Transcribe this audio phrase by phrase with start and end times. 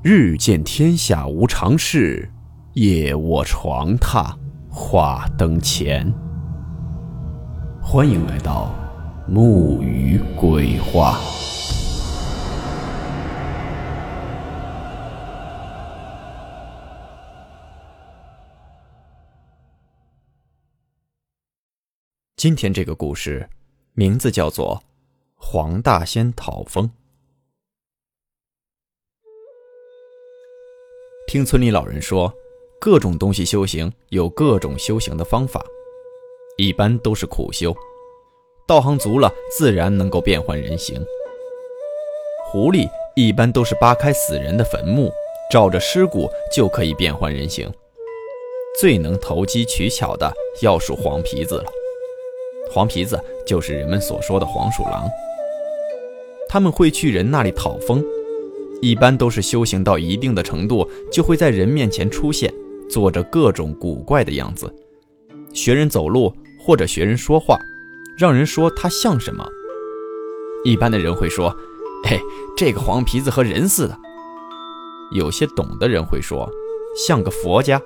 [0.00, 2.30] 日见天下无常事，
[2.74, 4.32] 夜卧床榻
[4.70, 6.14] 话灯前。
[7.82, 8.72] 欢迎来到
[9.26, 11.18] 木鱼鬼话。
[22.36, 23.50] 今天这个故事
[23.94, 24.80] 名字叫做
[25.34, 26.86] 《黄大仙讨风》。
[31.28, 32.32] 听村里老人说，
[32.80, 35.62] 各种东西修行有各种修行的方法，
[36.56, 37.76] 一般都是苦修。
[38.66, 40.98] 道行足了，自然能够变换人形。
[42.46, 45.12] 狐狸一般都是扒开死人的坟墓，
[45.52, 47.70] 照着尸骨就可以变换人形。
[48.80, 50.32] 最能投机取巧的
[50.62, 51.66] 要数黄皮子了。
[52.70, 55.06] 黄皮子就是人们所说的黄鼠狼。
[56.48, 58.02] 他们会去人那里讨风。
[58.80, 62.52] 一般都是修行到一定的程度，就会在人面前出现，
[62.88, 64.72] 做着各种古怪的样子，
[65.52, 67.58] 学人走路或者学人说话，
[68.16, 69.46] 让人说他像什么。
[70.64, 71.54] 一般的人会说
[72.04, 72.20] ：“嘿，
[72.56, 73.98] 这个黄皮子和人似的。”
[75.12, 76.48] 有些懂的人会说
[76.94, 77.80] ：“像个佛家。”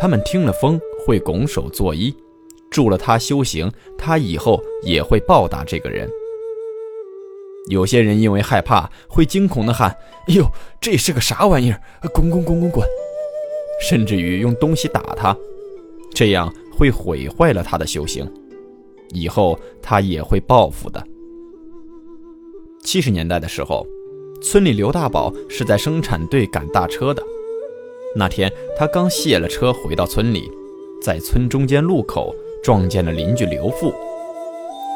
[0.00, 2.14] 他们听了风会拱手作揖，
[2.70, 6.08] 助了他修行，他以后也会报答这个人。
[7.68, 9.90] 有些人因为害怕，会惊恐地喊
[10.28, 10.46] ：“哎呦，
[10.80, 11.80] 这是个啥玩意儿？
[12.12, 12.86] 滚滚滚滚滚！”
[13.80, 15.36] 甚至于用东西打他，
[16.12, 18.28] 这样会毁坏了他的修行，
[19.10, 21.04] 以后他也会报复的。
[22.82, 23.86] 七十年代的时候，
[24.42, 27.22] 村里刘大宝是在生产队赶大车的。
[28.16, 30.50] 那天他刚卸了车回到村里，
[31.02, 33.92] 在村中间路口撞见了邻居刘富。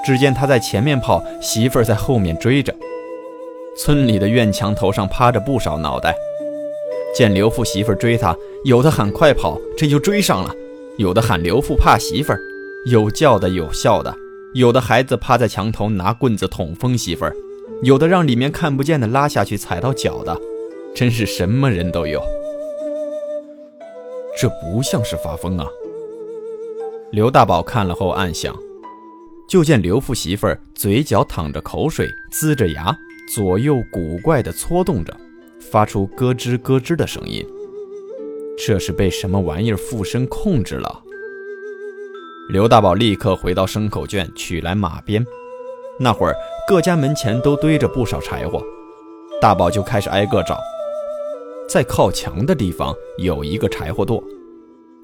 [0.05, 2.75] 只见他在前面跑，媳妇儿在后面追着。
[3.77, 6.15] 村里的院墙头上趴着不少脑袋。
[7.15, 10.51] 见刘富媳妇儿追他，有的喊快跑，这就追上了；
[10.97, 12.41] 有的喊刘富怕媳妇儿，
[12.87, 14.11] 有叫的有笑的；
[14.55, 17.37] 有的孩子趴在墙头拿棍子捅疯媳妇儿，
[17.83, 20.35] 有的让里面看不见的拉下去踩到脚的，
[20.95, 22.23] 真是什么人都有。
[24.41, 25.67] 这不像是发疯啊！
[27.11, 28.57] 刘大宝看了后暗想。
[29.53, 32.97] 就见刘富媳妇儿嘴角淌着口水，呲着牙，
[33.35, 35.15] 左右古怪地搓动着，
[35.61, 37.47] 发出咯吱咯吱的声音。
[38.57, 41.03] 这是被什么玩意儿附身控制了？
[42.49, 45.23] 刘大宝立刻回到牲口圈，取来马鞭。
[46.01, 46.35] 那会儿
[46.67, 48.65] 各家门前都堆着不少柴火，
[49.39, 50.59] 大宝就开始挨个找。
[51.69, 54.25] 在靠墙的地方有一个柴火垛，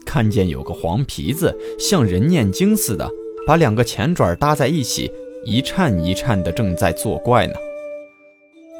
[0.06, 3.06] 看见有个黄皮子，像人念经似的。
[3.48, 5.10] 把两个前爪搭在一起，
[5.42, 7.54] 一颤一颤的，正在作怪呢。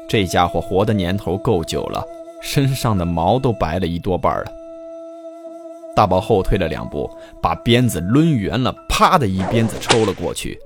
[0.07, 2.05] 这家伙活的年头够久了，
[2.39, 4.51] 身上的毛都白了一多半了。
[5.95, 7.09] 大宝后退了两步，
[7.41, 10.59] 把鞭子抡圆了，啪的一鞭子抽了过去，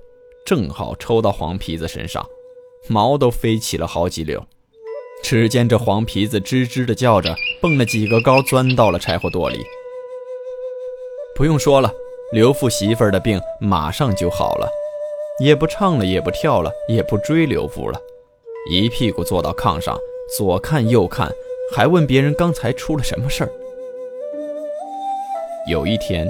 [0.46, 2.26] 正好抽到黄皮子身上，
[2.90, 4.38] 毛都飞起了好几绺。
[5.24, 9.64] 只见这黄皮子吱吱的叫着，蹦了几个高，钻到了柴火垛里。
[11.38, 11.90] 不用说了。
[12.34, 14.68] 刘富媳妇儿的病马上就好了，
[15.40, 18.00] 也不唱了，也不跳了，也不追刘富了，
[18.72, 19.96] 一屁股坐到炕上，
[20.36, 21.32] 左看右看，
[21.76, 23.52] 还问别人刚才出了什么事儿。
[25.70, 26.28] 有一天，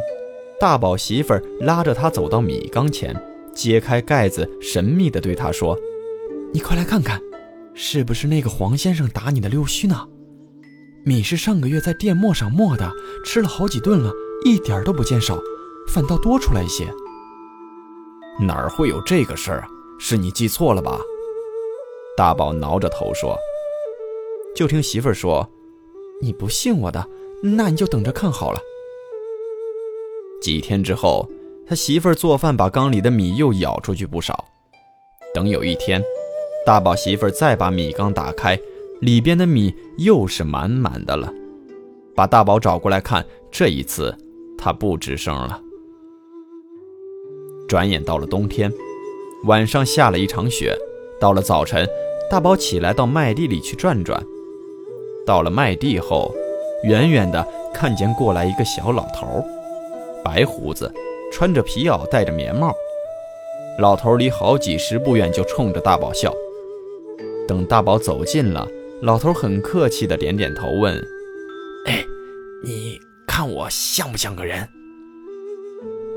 [0.59, 3.15] 大宝媳妇儿拉着他走到米缸前，
[3.55, 5.79] 揭开盖子，神秘地对他说
[6.51, 7.17] ：“你快来看看，
[7.73, 10.05] 是不是那个黄先生打你的溜须呢？
[11.05, 12.91] 米是上个月在电磨上磨的，
[13.25, 14.11] 吃了好几顿了，
[14.43, 15.39] 一点都不见少。”
[15.87, 16.91] 反倒多出来一些，
[18.39, 19.67] 哪儿会有这个事儿啊？
[19.99, 20.99] 是你记错了吧？
[22.17, 23.37] 大宝挠着头说。
[24.55, 25.49] 就听媳妇儿说
[26.21, 27.07] ：“你不信我的，
[27.41, 28.59] 那你就等着看好了。”
[30.41, 31.27] 几天之后，
[31.67, 34.45] 他媳妇儿做饭，把缸里的米又舀出去不少。
[35.33, 36.03] 等有一天，
[36.65, 38.59] 大宝媳妇儿再把米缸打开，
[39.01, 41.33] 里边的米又是满满的了。
[42.15, 44.15] 把大宝找过来看，这一次
[44.55, 45.59] 他不吱声了。
[47.67, 48.71] 转眼到了冬天，
[49.45, 50.75] 晚上下了一场雪。
[51.19, 51.87] 到了早晨，
[52.29, 54.21] 大宝起来到麦地里去转转。
[55.25, 56.33] 到了麦地后，
[56.83, 59.41] 远远的看见过来一个小老头，
[60.23, 60.91] 白胡子，
[61.31, 62.73] 穿着皮袄，戴着棉帽。
[63.79, 66.33] 老头离好几十步远，就冲着大宝笑。
[67.47, 68.67] 等大宝走近了，
[69.01, 70.93] 老头很客气的点点头，问
[71.87, 72.03] ：“哎，
[72.63, 74.67] 你看我像不像个人？”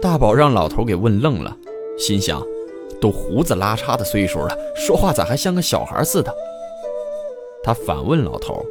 [0.07, 1.57] 大宝让老头给问愣了，
[1.99, 2.41] 心想：
[3.01, 6.33] 都胡子拉碴的岁数了，说话咋还像个小孩似的？
[7.65, 8.65] 他反问老头：“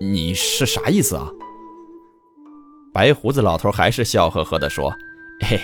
[0.00, 1.30] 你是啥意思啊？”
[2.92, 4.92] 白胡子老头还是笑呵呵地说
[5.46, 5.60] ：“嘿，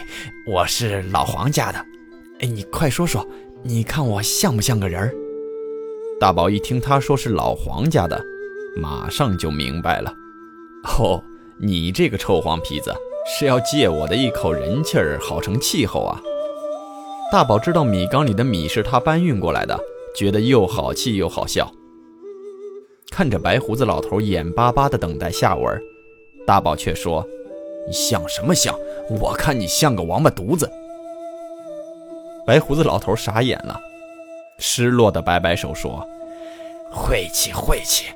[0.47, 1.85] 我是老黄家的。
[2.39, 3.27] 哎，你快说说，
[3.65, 5.13] 你看我像不像个人？”
[6.21, 8.25] 大宝一听他说是老黄家的，
[8.77, 10.15] 马上就明白了。
[10.97, 11.21] 哦，
[11.59, 12.95] 你这个臭黄皮子
[13.25, 16.21] 是要借我的一口人气儿，好成气候啊！
[17.31, 19.79] 大宝知道米缸里的米是他搬运过来的，
[20.15, 21.73] 觉得又好气又好笑。
[23.11, 25.81] 看着白胡子老头眼巴巴地等待下文。
[26.47, 27.25] 大宝却说
[27.87, 28.75] ：“你像什么像？
[29.21, 30.69] 我看你像个王八犊子。”
[32.45, 33.81] 白胡子老头傻眼了，
[34.59, 36.05] 失落的摆摆手说
[36.91, 38.07] ：“晦气，晦气！”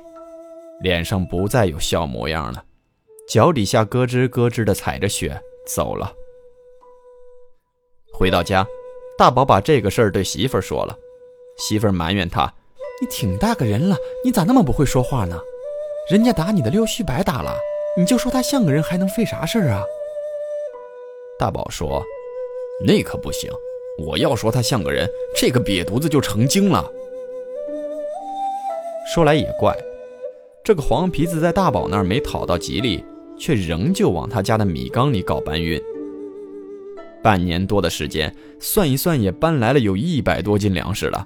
[0.81, 2.63] 脸上不再有笑模样了，
[3.27, 6.13] 脚底下咯吱咯吱的踩着雪走了。
[8.13, 8.65] 回到家，
[9.17, 10.97] 大宝把这个事儿对媳妇儿说了，
[11.57, 12.51] 媳妇儿埋怨他
[13.01, 15.37] ：“你挺大个人了，你咋那么不会说话呢？
[16.09, 17.57] 人家打你的溜须白打了。”
[17.99, 19.83] 你就说他像个人，还能费啥事儿啊？
[21.39, 22.01] 大宝说
[22.85, 23.51] ：“那可不行，
[24.05, 26.89] 我要说他像个人，这个瘪犊子就成精了。”
[29.13, 29.75] 说来也怪，
[30.63, 33.03] 这个黄皮子在大宝那儿没讨到吉利，
[33.37, 35.81] 却仍旧往他家的米缸里搞搬运。
[37.23, 41.25] 半年多的时间，算一算也搬来了有一百多斤粮食了，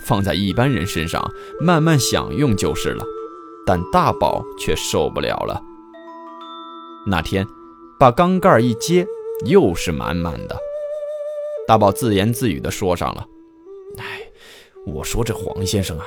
[0.00, 1.28] 放在一般人身上
[1.60, 3.04] 慢慢享用就是了，
[3.66, 5.60] 但大宝却受不了了。
[7.06, 7.44] 那天，
[7.98, 9.06] 把缸盖一揭，
[9.46, 10.56] 又是满满的。
[11.66, 13.26] 大宝自言自语地说上了
[13.98, 14.20] ：“哎，
[14.86, 16.06] 我说这黄先生啊，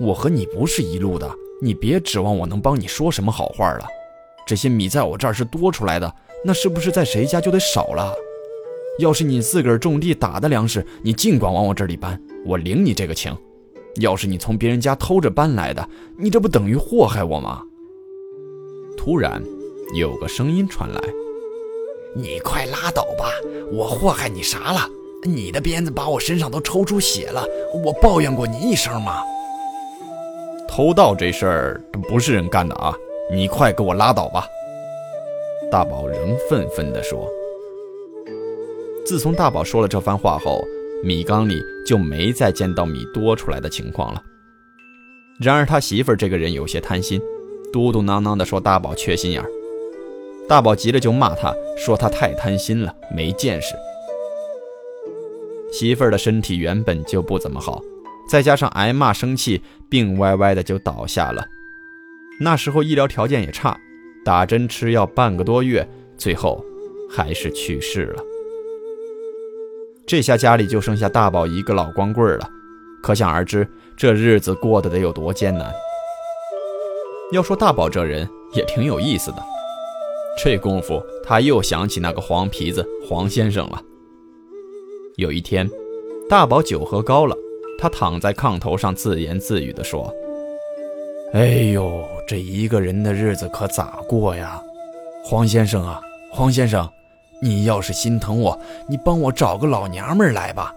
[0.00, 1.28] 我和你不是一路的，
[1.60, 3.86] 你别指望我能帮你说什么好话了。
[4.50, 6.12] 这些米在我这儿是多出来的，
[6.44, 8.12] 那是不是在谁家就得少了？
[8.98, 13.32] 要是你自个儿种地打的粮食，你尽管往我这里搬，我领你这个情。
[14.00, 15.88] 要是你从别人家偷着搬来的，
[16.18, 17.62] 你这不等于祸害我吗？”
[18.98, 19.40] 突然。
[19.94, 21.00] 有个声音传来
[22.14, 23.26] ：“你快拉倒吧！
[23.72, 24.80] 我祸害你啥了？
[25.24, 27.44] 你的鞭子把我身上都抽出血了，
[27.84, 29.20] 我抱怨过你一声吗？
[30.68, 32.92] 偷盗这事儿不是人干的啊！
[33.32, 34.46] 你快给我拉倒吧！”
[35.70, 37.28] 大宝仍愤愤地说。
[39.06, 40.64] 自从大宝说了这番话后，
[41.02, 44.22] 米缸里就没再见到米多出来的情况了。
[45.40, 47.20] 然而他媳妇儿这个人有些贪心，
[47.72, 49.50] 嘟嘟囔囔地说：“大宝缺心眼儿。”
[50.46, 53.74] 大宝急了，就骂他，说他太贪心了，没见识。
[55.72, 57.80] 媳妇儿的身体原本就不怎么好，
[58.28, 61.46] 再加上挨骂生气，病歪歪的就倒下了。
[62.42, 63.78] 那时候医疗条件也差，
[64.24, 66.64] 打针吃药半个多月，最后
[67.10, 68.22] 还是去世了。
[70.06, 72.50] 这下家里就剩下大宝一个老光棍了，
[73.02, 75.70] 可想而知，这日子过得得有多艰难。
[77.30, 79.36] 要说大宝这人也挺有意思的。
[80.42, 83.82] 这功夫，他又想起那个黄皮子黄先生了。
[85.16, 85.68] 有一天，
[86.26, 87.36] 大宝酒喝高了，
[87.78, 90.10] 他躺在炕头上自言自语地说
[91.32, 94.60] ：“哎呦，这一个人的日子可咋过呀？
[95.24, 96.00] 黄先生啊，
[96.32, 96.90] 黄先生，
[97.40, 100.74] 你要是心疼我，你帮我找个老娘们来吧，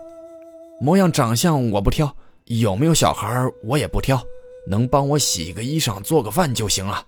[0.79, 3.27] 模样长相我不挑，有没有小孩
[3.63, 4.21] 我也不挑，
[4.67, 7.03] 能帮我洗个衣裳、做个饭就行了。”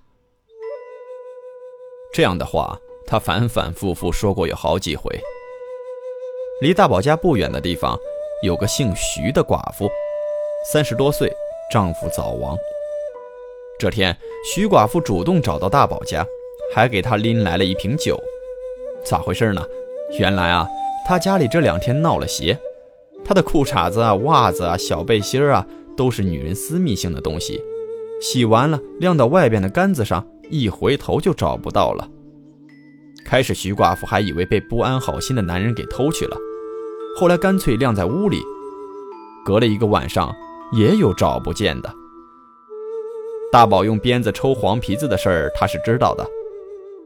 [2.12, 2.76] 这样的话，
[3.06, 5.16] 他反反复复说过有好几回。
[6.62, 7.96] 离大宝家不远的地方，
[8.42, 9.88] 有个姓徐的寡妇，
[10.74, 11.32] 三十多岁，
[11.72, 12.58] 丈夫早亡。
[13.78, 16.26] 这天，徐寡妇主动找到大宝家，
[16.74, 18.18] 还给他拎来了一瓶酒。
[19.04, 19.62] 咋回事呢？
[20.20, 20.68] 原来啊，
[21.06, 22.58] 他家里这两天闹了邪，
[23.24, 25.66] 他的裤衩子啊、袜子啊、小背心啊，
[25.98, 27.62] 都是女人私密性的东西，
[28.22, 30.26] 洗完了晾到外边的杆子上。
[30.52, 32.08] 一回头就找不到了。
[33.26, 36.38] 开始徐寡妇还以为被不安好心的男人给偷去了，
[37.20, 38.40] 后来干脆晾在屋里。
[39.44, 40.32] 隔了一个晚上，
[40.72, 41.92] 也有找不见的。
[43.56, 46.28] 大宝用鞭子抽黄皮子的事儿，他是知道的。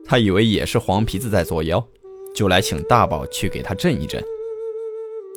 [0.04, 1.88] 他以为也是黄皮子在作妖，
[2.34, 4.20] 就来请大宝去给他镇一镇。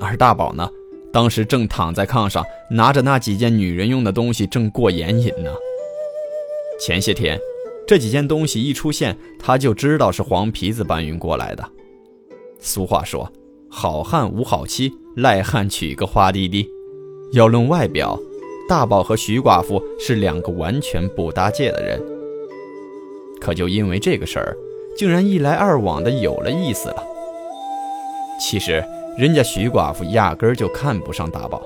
[0.01, 0.67] 而大宝呢，
[1.13, 5.53] 当时正躺在炕上，拿着那几件女人用的东西，正过眼瘾呢。
[6.81, 7.39] 前些天。
[7.87, 11.63] 这几件东西一出现，他就知道是黄皮子搬运过来的。
[12.59, 13.31] 俗话说
[13.69, 16.67] ：“好汉无好妻，赖汉娶个花滴滴。”
[17.35, 18.19] 要论外表，
[18.69, 22.01] 大宝和徐寡妇是两个完全不搭界的人。
[23.41, 24.57] 可就因为这个事儿，
[24.97, 27.05] 竟然一来二往的有了意思了。
[28.41, 28.83] 其实
[29.19, 31.63] 人家徐寡妇压根儿就看不上大宝，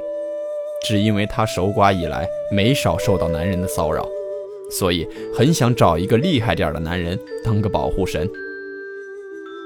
[0.87, 4.07] 只因为他守寡以来没少受到男人的骚扰。
[4.69, 8.29] 所以很想找一个厉害点的男人当个保护神。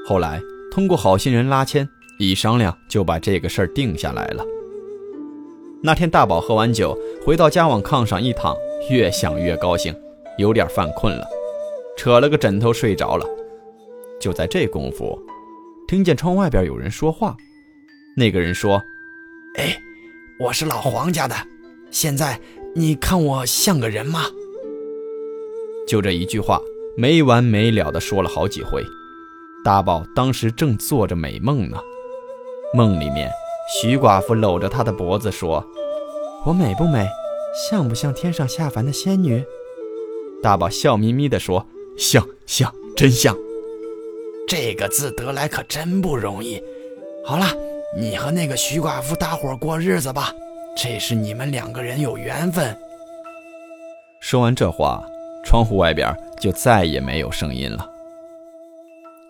[0.06, 4.44] 后来通过好心人拉纤一商量，就把这个事儿定下来了。
[5.82, 8.54] 那天大宝喝完酒回到家，往炕上一躺，
[8.90, 9.94] 越想越高兴，
[10.36, 11.26] 有点犯困了，
[11.96, 13.24] 扯了个枕头睡着了。
[14.20, 15.18] 就在这功夫，
[15.88, 17.34] 听见窗外边有人说话。
[18.14, 18.82] 那个人说
[19.56, 19.74] ：“哎，
[20.38, 21.34] 我是老黄家的，
[21.90, 22.38] 现在
[22.74, 24.24] 你看我像个人吗？”
[25.88, 26.60] 就这一句话，
[26.94, 28.84] 没完没了的说了好几回。
[29.64, 31.78] 大宝当时正做着美梦呢，
[32.74, 33.30] 梦里面
[33.72, 35.64] 徐寡妇搂着他的脖子说
[36.44, 37.06] ：“我美不美？
[37.54, 39.44] 像不像天上下凡的仙女？”
[40.42, 41.64] 大宝笑眯眯地说
[41.96, 43.36] ：“像像，真像。”
[44.48, 46.60] 这个字得来可真不容易。
[47.24, 47.46] 好了，
[47.96, 50.32] 你和那个徐寡妇搭伙过日子吧，
[50.76, 52.76] 这是你们两个人有缘分。
[54.20, 55.00] 说完这话，
[55.44, 57.88] 窗户外边就再也没有声音了。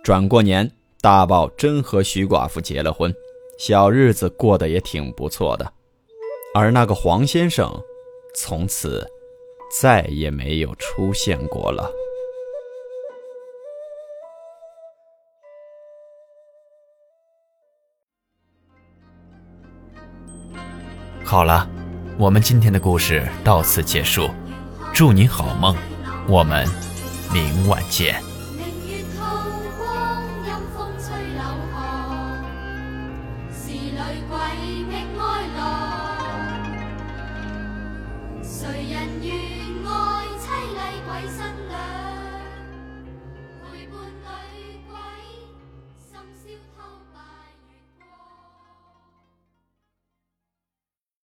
[0.02, 0.70] 转过年，
[1.02, 3.14] 大宝真和徐寡妇结了婚，
[3.60, 5.70] 小日子过得也挺不错的。
[6.54, 7.70] 而那个黄先生，
[8.34, 9.06] 从此
[9.78, 11.92] 再也没有出现过了。
[21.22, 21.68] 好了，
[22.18, 24.30] 我们今天的故事到此结束，
[24.94, 25.76] 祝您好梦，
[26.26, 26.66] 我们
[27.30, 28.22] 明晚见。
[38.42, 39.28] 谁人愿
[39.86, 39.90] 爱
[40.38, 41.38] 凄厉鬼新
[41.68, 41.69] 娘？